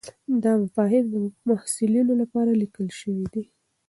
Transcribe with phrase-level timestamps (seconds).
[0.43, 1.15] دا مفاهیم د
[1.49, 3.43] محصلینو لپاره لیکل شوي دي.